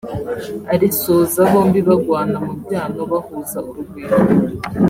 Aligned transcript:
arisoza 0.73 1.39
bombi 1.51 1.79
bagwana 1.87 2.37
mu 2.45 2.53
byano 2.61 3.01
bahuza 3.11 3.57
urugwiro 3.69 4.17